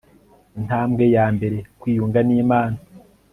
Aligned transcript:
intambwe 0.59 1.03
ya 1.15 1.25
mbere 1.35 1.57
kwiyunga 1.79 2.19
n'imana 2.27 2.77